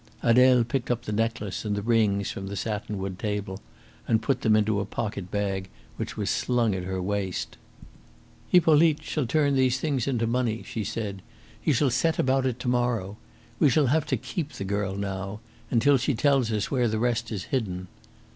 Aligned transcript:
Adele 0.23 0.63
picked 0.63 0.89
up 0.89 1.03
the 1.05 1.11
necklace 1.11 1.63
and 1.63 1.75
the 1.75 1.83
rings 1.83 2.31
from 2.31 2.47
the 2.47 2.55
satin 2.55 2.97
wood 2.97 3.19
table 3.19 3.61
and 4.07 4.23
put 4.23 4.41
them 4.41 4.55
into 4.55 4.79
a 4.79 4.83
pocket 4.85 5.29
bag 5.29 5.69
which 5.97 6.17
was 6.17 6.27
slung 6.27 6.73
at 6.73 6.85
her 6.85 6.99
waist. 6.99 7.55
"Hippolyte 8.49 9.03
shall 9.03 9.27
turn 9.27 9.53
these 9.53 9.77
things 9.79 10.07
into 10.07 10.25
money," 10.25 10.63
she 10.63 10.83
said. 10.83 11.21
"He 11.61 11.71
shall 11.71 11.91
set 11.91 12.17
about 12.17 12.47
it 12.47 12.57
to 12.61 12.67
morrow. 12.67 13.17
We 13.59 13.69
shall 13.69 13.85
have 13.93 14.07
to 14.07 14.17
keep 14.17 14.53
the 14.53 14.65
girl 14.65 14.95
now 14.95 15.39
until 15.69 15.99
she 15.99 16.15
tells 16.15 16.51
us 16.51 16.71
where 16.71 16.87
the 16.87 16.97
rest 16.97 17.31
is 17.31 17.43
hidden." 17.53 17.87